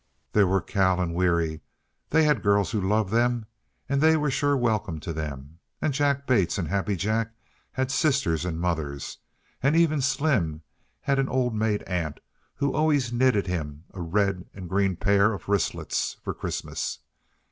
There 0.31 0.47
were 0.47 0.61
Cal 0.63 0.99
and 0.99 1.13
Weary, 1.13 1.61
they 2.09 2.23
had 2.23 2.41
girls 2.41 2.71
who 2.71 2.81
loved 2.81 3.11
them 3.11 3.45
and 3.87 4.01
they 4.01 4.17
were 4.17 4.31
sure 4.31 4.57
welcome 4.57 4.99
to 4.99 5.13
them. 5.13 5.59
And 5.79 5.93
Jack 5.93 6.25
Bates 6.25 6.57
and 6.57 6.67
Happy 6.67 6.95
Jack 6.95 7.35
had 7.73 7.91
sisters 7.91 8.43
and 8.43 8.59
mothers 8.59 9.19
and 9.61 9.75
even 9.75 10.01
Slim 10.01 10.63
had 11.01 11.19
an 11.19 11.29
old 11.29 11.53
maid 11.53 11.83
aunt 11.83 12.19
who 12.55 12.73
always 12.73 13.13
knit 13.13 13.45
him 13.45 13.83
a 13.93 14.01
red 14.01 14.49
and 14.55 14.67
green 14.67 14.95
pair 14.95 15.33
of 15.33 15.47
wristlets 15.47 16.15
for 16.23 16.33
Christmas. 16.33 16.97